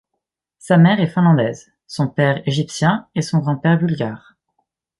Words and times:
Sa 0.57 0.77
mère 0.77 0.99
est 0.99 1.05
finlandaise, 1.11 1.71
son 1.85 2.07
père 2.07 2.41
égyptien 2.47 3.07
et 3.13 3.21
son 3.21 3.37
grand-père 3.37 3.77
bulgare. 3.77 4.33